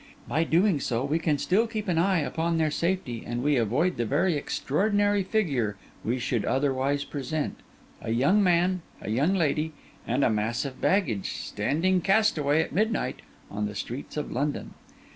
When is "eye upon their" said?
1.99-2.71